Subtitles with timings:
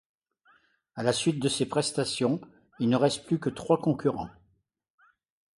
[0.95, 2.41] À la suite de ces prestations,
[2.79, 4.31] il ne reste plus que trois concurrents.